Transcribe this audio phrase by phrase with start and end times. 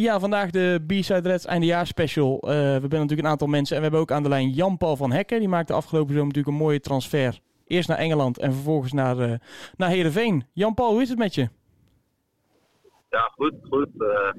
[0.00, 2.34] Ja, vandaag de B-Side Reds eindejaarspecial.
[2.34, 4.96] Uh, we hebben natuurlijk een aantal mensen en we hebben ook aan de lijn Jan-Paul
[4.96, 5.38] van Hekken.
[5.38, 7.40] Die maakte afgelopen zomer natuurlijk een mooie transfer.
[7.66, 9.34] Eerst naar Engeland en vervolgens naar, uh,
[9.76, 10.46] naar Heerenveen.
[10.52, 11.48] Jan-Paul, hoe is het met je?
[13.10, 13.88] Ja, goed, goed.
[13.98, 14.32] Uh,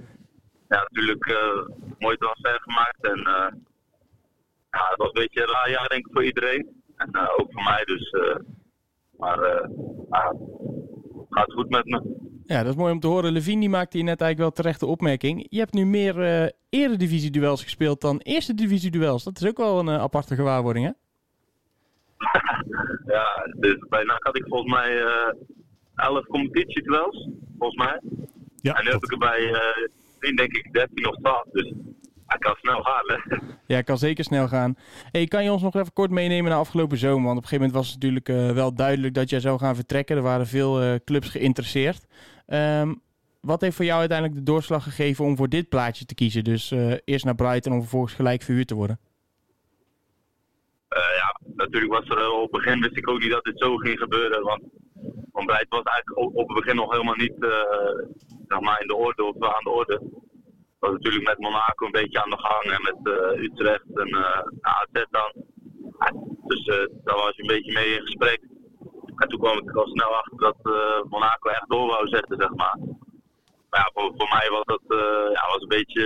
[0.70, 3.02] ja, natuurlijk een mooie transfer gemaakt.
[3.02, 3.20] En
[4.72, 6.84] ja, het was een beetje een raar jaar denk ik voor iedereen.
[6.96, 8.16] En ook voor mij dus.
[9.18, 9.70] maar
[11.30, 12.28] gaat goed met me.
[12.50, 13.32] Ja, dat is mooi om te horen.
[13.32, 15.48] Levine die maakte hier net eigenlijk wel terechte opmerking.
[15.50, 19.24] Je hebt nu meer uh, eredivisie-duels gespeeld dan eerste divisie-duels.
[19.24, 20.92] Dat is ook wel een uh, aparte gewaarwording, hè?
[23.16, 23.26] ja,
[23.58, 25.34] dus bij NAC had ik volgens mij uh,
[25.96, 28.02] 11 competitieduels, volgens mij.
[28.62, 31.44] Ja, en nu heb ik er bij uh, denk ik 13 of 12.
[31.52, 31.74] Dus
[32.26, 33.38] hij kan snel gaan, hè?
[33.70, 34.78] Ja, hij kan zeker snel gaan.
[35.12, 37.26] Hey, kan je ons nog even kort meenemen naar afgelopen zomer?
[37.26, 39.76] Want op een gegeven moment was het natuurlijk uh, wel duidelijk dat jij zou gaan
[39.76, 40.16] vertrekken.
[40.16, 42.08] Er waren veel uh, clubs geïnteresseerd.
[42.54, 43.02] Um,
[43.42, 46.44] wat heeft voor jou uiteindelijk de doorslag gegeven om voor dit plaatje te kiezen?
[46.44, 49.00] Dus uh, eerst naar Brighton om vervolgens gelijk verhuurd te worden?
[50.90, 54.00] ja, natuurlijk was er op het begin wist ik ook niet dat dit zo ging
[54.00, 54.44] gebeuren.
[54.44, 54.62] Want,
[55.32, 57.36] want Brighton was eigenlijk op het begin nog helemaal niet
[58.48, 60.02] zeg maar in de orde of aan de orde
[60.80, 64.16] was natuurlijk met Monaco een beetje aan de gang en met Utrecht en
[64.62, 65.32] AZ dan.
[66.48, 66.66] Dus
[67.04, 68.49] daar was je een beetje mee in gesprek.
[69.20, 70.58] En toen kwam ik al snel achter dat
[71.10, 72.78] Monaco echt door wou zetten, zeg maar.
[73.70, 74.82] Maar ja, voor, voor mij was dat
[75.34, 76.04] ja, was een beetje.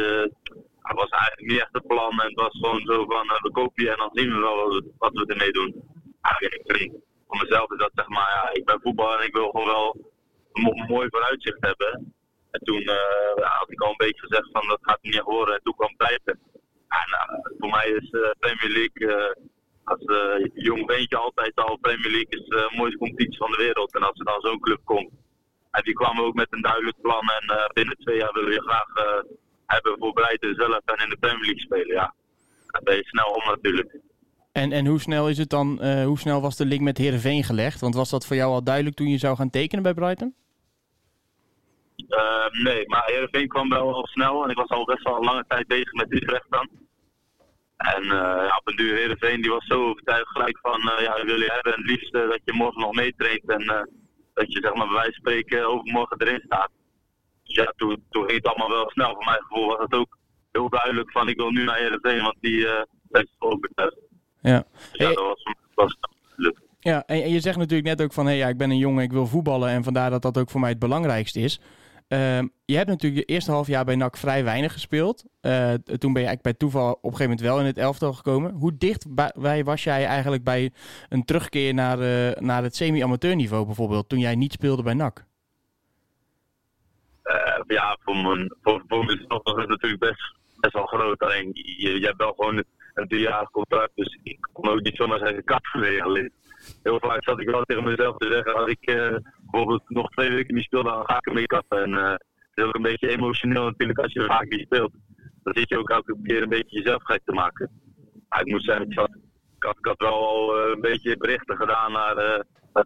[0.82, 3.84] Het was eigenlijk niet echt het plan en het was gewoon zo van we kopen
[3.84, 5.84] je en dan zien we wel wat, wat we ermee doen.
[6.22, 6.92] Eigenlijk
[7.28, 10.12] voor mezelf is dat zeg maar, ja, ik ben voetballer en ik wil gewoon wel
[10.54, 12.14] een mooi vooruitzicht hebben.
[12.52, 15.54] En toen uh, had ik al een beetje gezegd van dat gaat niet horen.
[15.54, 16.40] En toen kwam Blijven.
[16.88, 19.36] En uh, voor mij is uh, Premier League
[19.84, 20.02] als
[20.54, 23.96] jong beentje altijd al Premier League is de mooiste competitie van de wereld.
[23.96, 25.10] En als er dan zo'n club komt.
[25.72, 27.30] En die kwamen ook met een duidelijk plan.
[27.40, 28.88] En binnen twee jaar willen we je graag
[29.66, 31.96] hebben voor Breiten zelf en in de Premier League spelen.
[31.96, 32.14] Ja,
[32.68, 33.98] dan ben je snel om natuurlijk.
[34.52, 37.82] En, en hoe snel is het dan, hoe snel was de link met Heerenveen gelegd?
[37.82, 40.36] Want was dat voor jou al duidelijk toen je zou gaan tekenen bij Brighton?
[42.10, 45.24] Uh, nee, maar Heerenveen kwam wel al snel en ik was al best wel een
[45.24, 46.70] lange tijd bezig met Utrecht dan.
[47.78, 51.14] En uh, ja, op een duur Heerenveen die was zo overtuigd gelijk van, uh, ja,
[51.14, 53.90] we willen hebben het liefst dat je morgen nog meetraint en
[54.34, 56.70] dat je zeg maar bij wijze van spreken overmorgen erin staat.
[57.44, 59.14] Dus ja, toen, toen ging het allemaal wel snel.
[59.14, 60.18] Voor mijn gevoel was het ook
[60.52, 62.68] heel duidelijk van, ik wil nu naar Heerenveen, want die
[63.12, 63.98] heeft het overtuigd.
[64.42, 64.64] Ja.
[64.74, 65.98] Dus ja, dat was, was
[66.36, 66.60] leuk.
[66.80, 69.04] Ja, en, je zegt natuurlijk net ook van, hé, hey, ja, ik ben een jongen,
[69.04, 71.60] ik wil voetballen en vandaar dat dat ook voor mij het belangrijkste is.
[72.14, 75.26] Uh, je hebt natuurlijk je eerste half jaar bij NAC vrij weinig gespeeld.
[75.42, 78.14] Uh, toen ben je eigenlijk bij toeval op een gegeven moment wel in het elftal
[78.14, 78.52] gekomen.
[78.52, 80.72] Hoe dichtbij was jij eigenlijk bij
[81.10, 85.26] een terugkeer naar, uh, naar het semi-amateurniveau bijvoorbeeld, toen jij niet speelde bij NAC?
[87.24, 89.10] Eh, ja, voor, mijn, voor, voor
[89.60, 91.20] het natuurlijk best, best wel groot.
[91.20, 92.64] Alleen, je, je hebt wel gewoon
[92.94, 96.32] een driejarig contract, dus ik kon ook niet zomaar zeggen kat verlegen.
[96.84, 98.86] Heel vaak zat ik wel tegen mezelf te zeggen, als ik
[99.54, 101.84] bijvoorbeeld nog twee weken niet speelde, dan ga ik ermee kappen.
[101.84, 104.92] En uh, het is ook een beetje emotioneel natuurlijk als je vaak niet speelt.
[105.44, 107.72] Dan zit je ook elke keer een beetje jezelf gek te maken.
[108.40, 109.10] Ik moet zeggen, ik had,
[109.56, 112.40] ik had, wel al uh, een beetje berichten gedaan naar uh,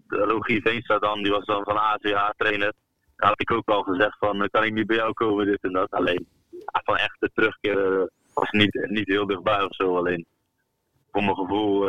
[0.07, 2.73] Rogier Veenstra dan, die was dan van ACH trainer.
[3.15, 5.73] Daar had ik ook al gezegd van, kan ik niet bij jou komen, dit en
[5.73, 5.91] dat.
[5.91, 6.27] Alleen,
[6.65, 9.95] van echte terugkeer was niet, niet heel dichtbij of zo.
[9.95, 10.25] Alleen,
[11.11, 11.87] voor mijn gevoel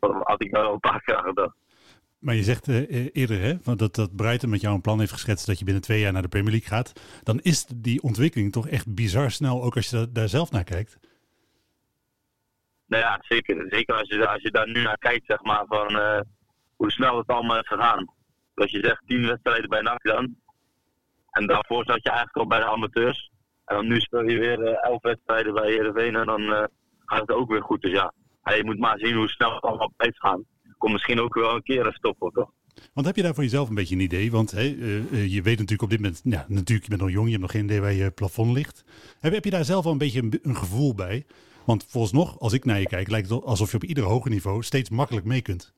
[0.00, 1.56] had ik al een paar keer gedacht.
[2.18, 5.46] Maar je zegt uh, eerder hè, dat, dat Brighton met jou een plan heeft geschetst
[5.46, 6.92] dat je binnen twee jaar naar de Premier League gaat.
[7.22, 10.98] Dan is die ontwikkeling toch echt bizar snel, ook als je daar zelf naar kijkt.
[12.86, 13.66] Nou ja, zeker.
[13.68, 16.20] Zeker als je, als je daar nu naar kijkt, zeg maar, van uh,
[16.76, 18.12] hoe snel het allemaal is gegaan.
[18.54, 20.36] Als je zegt tien wedstrijden bij NAC dan.
[21.30, 23.30] En daarvoor zat je eigenlijk al bij de amateurs.
[23.64, 26.68] En dan nu speel je weer uh, elf wedstrijden bij Heerenveen en dan
[27.04, 27.82] gaat het ook weer goed.
[27.82, 28.12] Dus ja,
[28.56, 30.44] je moet maar zien hoe snel het allemaal blijft gaan
[30.78, 32.50] kom misschien ook wel een keer een stoppen, toch?
[32.94, 34.30] Want heb je daar voor jezelf een beetje een idee?
[34.30, 37.24] Want uh, uh, je weet natuurlijk op dit moment, ja, natuurlijk, je bent nog jong,
[37.24, 38.84] je hebt nog geen idee waar je plafond ligt.
[39.20, 41.26] Heb, heb je daar zelf al een beetje een, een, gevoel bij?
[41.64, 44.30] Want volgens nog, als ik naar je kijk, lijkt het alsof je op ieder hoger
[44.30, 45.74] niveau steeds makkelijk mee kunt.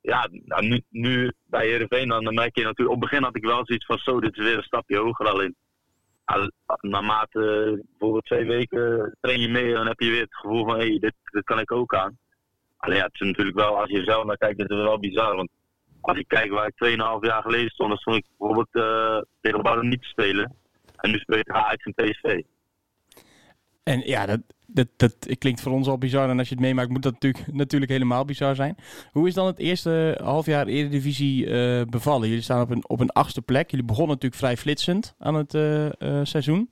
[0.00, 3.36] Ja, nou, nu, nu bij Heerenveen, dan, dan merk je natuurlijk, op het begin had
[3.36, 5.54] ik wel zoiets van zo, dit is weer een stapje hoger alleen.
[6.80, 7.40] Naarmate
[7.88, 10.98] bijvoorbeeld twee weken train je mee, dan heb je weer het gevoel van hé, hey,
[10.98, 12.18] dit, kan ik ook aan.
[12.76, 15.36] Alleen ja, het is natuurlijk wel, als je zelf naar kijkt, is het wel bizar.
[15.36, 15.50] Want
[16.00, 19.88] als ik kijk waar ik 2,5 jaar geleden stond, dan stond ik bijvoorbeeld uh, tegen
[19.88, 20.56] niet te spelen.
[20.96, 22.42] En nu speel ik Ajax en PSV.
[23.88, 26.28] En ja, dat, dat, dat klinkt voor ons al bizar.
[26.28, 28.76] En als je het meemaakt, moet dat natuurlijk, natuurlijk helemaal bizar zijn.
[29.12, 32.28] Hoe is dan het eerste halfjaar Eredivisie uh, bevallen?
[32.28, 33.70] Jullie staan op een, op een achtste plek.
[33.70, 36.70] Jullie begonnen natuurlijk vrij flitsend aan het uh, uh, seizoen.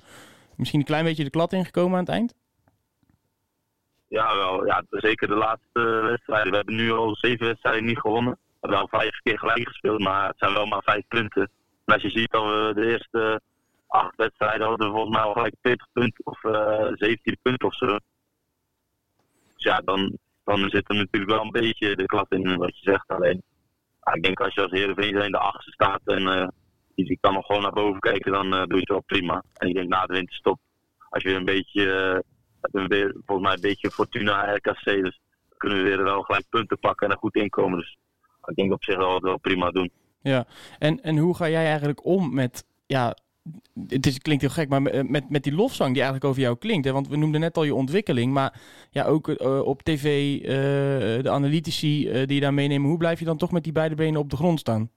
[0.56, 2.34] Misschien een klein beetje de klad ingekomen aan het eind?
[4.08, 4.66] Ja, wel.
[4.66, 5.80] Ja, zeker de laatste
[6.10, 6.50] wedstrijden.
[6.50, 8.32] We hebben nu al zeven wedstrijden niet gewonnen.
[8.32, 11.50] We hebben al vijf keer gelijk gespeeld, maar het zijn wel maar vijf punten.
[11.84, 13.40] En als je ziet dat we de eerste
[13.86, 17.74] acht wedstrijden hadden we volgens mij al gelijk 40 punten of uh, 17 punten of
[17.74, 17.86] zo.
[17.86, 22.90] Dus ja, dan, dan zit er natuurlijk wel een beetje de klap in wat je
[22.90, 23.08] zegt.
[23.08, 23.42] Alleen,
[24.12, 26.48] ik denk als je als Heerenveen in de achtste staat en uh,
[26.94, 29.42] je kan nog gewoon naar boven kijken, dan uh, doe je het wel prima.
[29.54, 30.58] En ik denk na de winterstop,
[31.08, 31.84] als je weer een beetje,
[32.70, 35.20] weer, volgens mij een beetje Fortuna RKC, dus
[35.56, 37.78] kunnen we weer wel gelijk punten pakken en er goed inkomen.
[37.78, 37.96] Dus
[38.44, 39.90] ik denk op zich wel, wel prima doen.
[40.22, 40.46] Ja,
[40.78, 43.16] en, en hoe ga jij eigenlijk om met ja,
[43.88, 46.84] het klinkt heel gek, maar met, met die lofzang die eigenlijk over jou klinkt.
[46.84, 46.92] Hè?
[46.92, 48.60] Want we noemden net al je ontwikkeling, maar
[48.90, 52.88] ja, ook uh, op tv, uh, de analytici die je daar meenemen.
[52.88, 54.90] Hoe blijf je dan toch met die beide benen op de grond staan?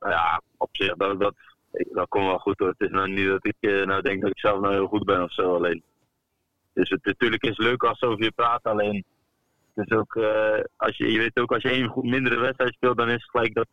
[0.00, 1.34] Nou ja, op zich, dat, dat,
[1.70, 2.68] dat komt wel goed hoor.
[2.68, 5.22] Het is nou niet dat ik nou denk dat ik zelf nou heel goed ben
[5.22, 5.82] of zo alleen.
[6.72, 9.04] Dus het, natuurlijk is leuk als ze over je praten, alleen
[9.74, 10.18] is ook,
[10.76, 13.54] als je, je weet ook als je één mindere wedstrijd speelt, dan is het gelijk
[13.54, 13.66] dat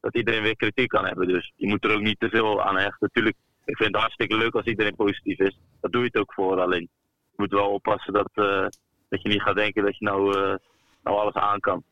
[0.00, 1.28] dat iedereen weer kritiek kan hebben.
[1.28, 2.96] Dus je moet er ook niet te veel aan hechten.
[3.00, 5.58] Natuurlijk, ik vind het hartstikke leuk als iedereen positief is.
[5.80, 6.60] Dat doe je het ook voor.
[6.60, 6.88] Alleen
[7.30, 8.66] je moet wel oppassen dat, uh,
[9.08, 10.54] dat je niet gaat denken dat je nou, uh,
[11.02, 11.82] nou alles aan kan.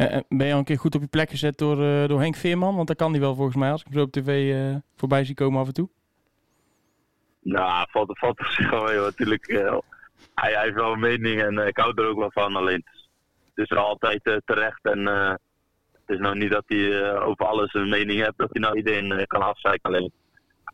[0.00, 1.76] Uh, ben je al een keer goed op je plek gezet door,
[2.08, 2.76] door Henk Veerman?
[2.76, 4.54] Want dat kan hij wel volgens mij als ik hem zo op tv
[4.96, 5.88] voorbij zie komen af en toe.
[7.40, 8.96] Nou, valt, valt op zich wel mee.
[8.96, 9.46] Natuurlijk,
[10.34, 12.56] hij, hij heeft wel een mening en ik hou er ook wel van.
[12.56, 12.84] Alleen
[13.54, 15.06] het is er altijd terecht en
[16.12, 19.12] is nou niet dat hij uh, over alles een mening heeft, dat hij nou iedereen
[19.12, 19.90] uh, kan afzeiken.
[19.90, 20.12] Alleen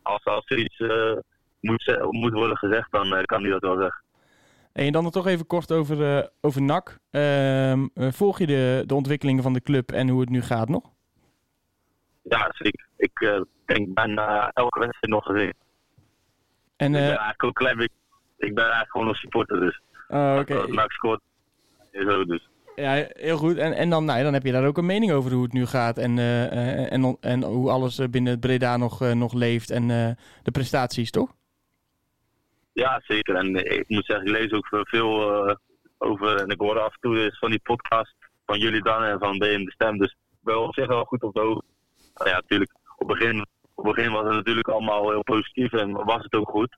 [0.03, 1.17] als, als er iets uh,
[1.61, 4.03] moet, moet, worden gezegd, dan kan hij dat wel zeggen.
[4.73, 6.99] En dan nog toch even kort over, over NAC.
[7.11, 10.91] Ehm, volg je de, de ontwikkelingen van de club en hoe het nu gaat nog?
[12.23, 12.87] Ja, zeker.
[12.97, 15.55] Ik denk bijna elke wedstrijd nog gezien.
[16.77, 17.89] En, ik ben eigenlijk ook klein
[18.39, 19.81] ik ben eigenlijk gewoon een supporter dus.
[20.09, 20.53] Oh, oké.
[20.53, 20.71] Okay.
[20.71, 21.21] NAC scoort,
[21.93, 22.49] zo dus.
[22.79, 23.57] Ja, heel goed.
[23.57, 25.67] En, en dan, nou, dan heb je daar ook een mening over hoe het nu
[25.67, 25.99] gaat.
[25.99, 29.71] En, uh, en, en hoe alles binnen Breda nog, nog leeft.
[29.71, 29.89] En
[30.43, 31.33] de prestaties, toch?
[32.73, 33.35] Ja, zeker.
[33.35, 35.23] En ik moet zeggen, ik lees ook veel
[35.99, 36.37] over.
[36.37, 38.15] En ik hoor af en toe van die podcast
[38.47, 39.99] van jullie dan en van BM De Stem.
[39.99, 41.67] Dus ik ben op zich wel goed op de hoogte.
[42.15, 42.71] Nou ja, natuurlijk.
[42.97, 46.49] Op het begin, op begin was het natuurlijk allemaal heel positief en was het ook
[46.49, 46.77] goed.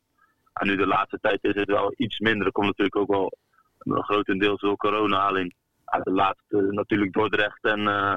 [0.52, 2.46] En nu de laatste tijd is het wel iets minder.
[2.46, 3.32] Er komt natuurlijk ook wel
[4.02, 5.54] grotendeels door corona alleen
[5.98, 8.14] de laatste natuurlijk Dordrecht en uh,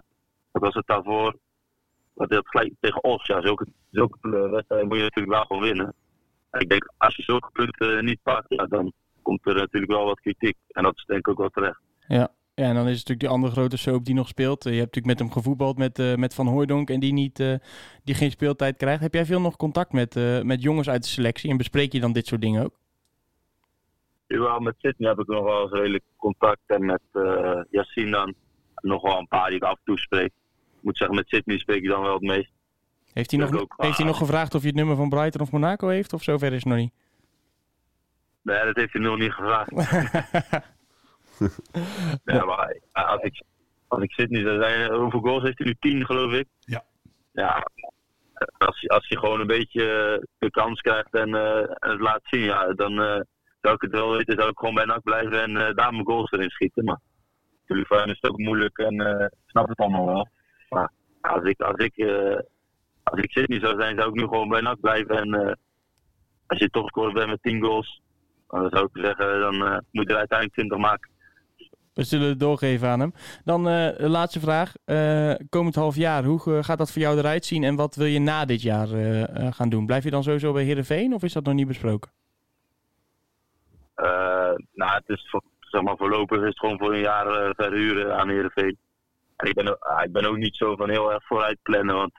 [0.52, 1.38] wat was het daarvoor?
[2.16, 3.26] Dat het gelijk tegen Os.
[3.26, 5.94] Ja, zulke, zulke wedstrijden moet je natuurlijk wel gewoon winnen.
[6.50, 10.06] En ik denk, als je zulke punten niet pakt, ja, dan komt er natuurlijk wel
[10.06, 10.58] wat kritiek.
[10.68, 11.80] En dat is denk ik ook wel terecht.
[12.08, 12.32] Ja.
[12.56, 14.64] Ja, en dan is het natuurlijk die andere grote soap die nog speelt.
[14.64, 17.38] Je hebt natuurlijk met hem gevoetbald, met, met Van Hooijdonk, en die, niet,
[18.04, 19.02] die geen speeltijd krijgt.
[19.02, 22.12] Heb jij veel nog contact met, met jongens uit de selectie en bespreek je dan
[22.14, 22.80] dit soort dingen ook?
[24.34, 26.62] Jawel, met Sydney heb ik nog wel eens redelijk contact.
[26.66, 28.34] En met uh, Yassine dan
[28.76, 30.32] nog wel een paar die ik af en toe spreek.
[30.76, 32.52] Ik moet zeggen, met Sydney spreek ik dan wel het meest.
[33.14, 35.52] Heeft hij, nog, ook, heeft hij nog gevraagd of je het nummer van Brighton of
[35.52, 36.14] Monaco heeft?
[36.14, 36.94] Of zover is het nog niet?
[38.42, 39.72] Nee, dat heeft hij nog niet gevraagd.
[42.34, 43.44] ja, maar als ik,
[43.88, 45.76] als ik Sydney zou zijn, hoeveel goals heeft hij nu?
[45.80, 46.48] 10 geloof ik?
[46.60, 46.84] Ja.
[47.32, 47.64] Ja,
[48.58, 49.84] als, je, als je gewoon een beetje
[50.38, 53.20] de kans krijgt en, uh, en het laat zien, ja, dan, uh,
[53.64, 56.06] zou ik het wel weten, zou ik gewoon bij NAC blijven en uh, daar mijn
[56.06, 56.84] goals erin schieten.
[56.84, 57.00] Maar
[57.62, 60.28] natuurlijk voor is het ook moeilijk en uh, snap het allemaal wel.
[60.70, 60.92] Maar
[61.22, 62.40] als ik, als ik, uh,
[63.04, 65.18] als ik Sydney zou zijn, zou ik nu gewoon bij NAC blijven.
[65.18, 65.58] En
[66.48, 68.02] als je toch scoort bent met 10 goals,
[68.48, 69.56] dan zou ik zeggen, dan
[69.92, 71.12] moet je er uiteindelijk 20 maken.
[71.94, 73.14] We zullen het doorgeven aan hem.
[73.44, 74.74] Dan de laatste vraag.
[75.50, 78.46] komend half jaar, hoe gaat dat voor jou eruit zien en wat wil je na
[78.46, 78.88] dit jaar
[79.54, 79.86] gaan doen?
[79.86, 82.12] Blijf je dan sowieso bij Heerenveen of is dat nog niet besproken?
[84.60, 88.18] Uh, nou, het is zeg maar, voorlopig is het gewoon voor een jaar uh, verhuren
[88.18, 88.78] aan Heerenveen.
[89.36, 92.12] En ik ben, uh, ik ben ook niet zo van heel erg vooruit plannen, want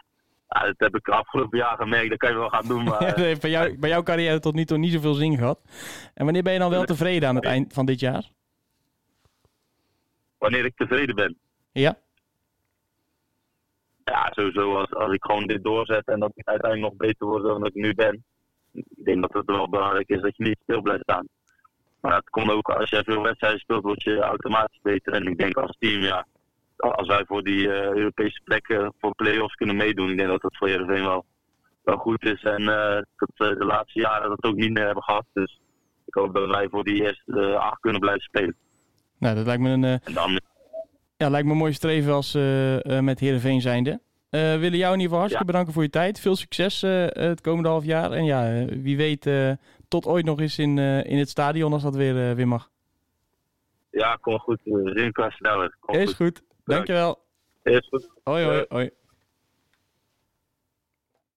[0.48, 2.84] dat heb ik afgelopen jaar gemerkt, dat kan je wel gaan doen.
[2.84, 5.36] Maar, ja, dat heeft bij, jou, bij jouw carrière tot nu toe niet zoveel zin
[5.36, 5.60] gehad.
[6.14, 8.30] En wanneer ben je dan wel tevreden aan het eind van dit jaar?
[10.38, 11.36] Wanneer ik tevreden ben?
[11.72, 11.98] Ja.
[14.04, 17.42] Ja, sowieso als, als ik gewoon dit doorzet en dat ik uiteindelijk nog beter word
[17.42, 18.24] dan ik nu ben.
[18.72, 21.28] Ik denk dat het wel belangrijk is dat je niet stil blijft staan.
[22.04, 25.12] Maar het komt ook, als je veel wedstrijden speelt, word je automatisch beter.
[25.12, 26.26] En ik denk als team, ja,
[26.76, 30.56] als wij voor die uh, Europese plekken voor play-offs kunnen meedoen, ik denk dat dat
[30.56, 31.24] voor Heerenveen wel,
[31.82, 32.42] wel goed is.
[32.42, 32.64] En
[33.16, 35.24] dat we de laatste jaren dat ook niet meer hebben gehad.
[35.32, 35.60] Dus
[36.06, 38.56] ik hoop dat wij voor die eerste acht kunnen blijven spelen.
[39.18, 40.40] Nou, dat lijkt me een, En dan,
[41.16, 44.00] ja, lijkt me een mooi streven als eh, eh, met Heerenveen zijnde.
[44.30, 45.50] Eh willen jou in ieder geval hartstikke Ja.
[45.50, 46.20] bedanken voor je tijd.
[46.20, 48.10] Veel succes eh, het komende half jaar.
[48.12, 49.50] En ja, eh, wie weet eh,
[49.94, 52.70] tot ooit nog eens in, eh, in het stadion als dat weer, eh, weer mag.
[53.90, 54.60] ja, kom goed.
[54.64, 55.76] Zien sneller.
[55.80, 56.16] Kom Is goed.
[56.16, 56.42] goed.
[56.64, 57.18] Dankjewel.
[57.62, 58.10] Is goed.
[58.24, 58.90] Hoi, hoi, hoi.